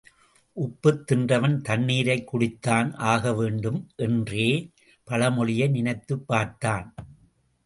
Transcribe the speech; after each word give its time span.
உப்புத் 0.55 1.03
தின்றவன் 1.11 1.61
தண்ணீரைக் 1.61 2.35
குடித்துத்தான் 2.35 2.95
ஆகவேண்டும் 2.95 3.89
என்ற 3.95 4.33
பழமொழியை 5.03 5.67
நினைத்துப் 5.67 6.27
பார்த்தான். 6.27 6.93